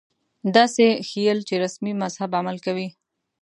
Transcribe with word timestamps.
داسې 0.55 0.85
ښييل 1.07 1.39
چې 1.47 1.55
رسمي 1.63 1.93
مذهب 2.01 2.31
عمل 2.39 2.57
کوي 2.65 2.87